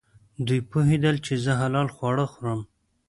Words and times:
دوی 0.45 0.61
پوهېدل 0.69 1.15
چې 1.25 1.33
زه 1.43 1.51
حلال 1.61 1.87
خواړه 1.95 2.25
خورم. 2.33 2.59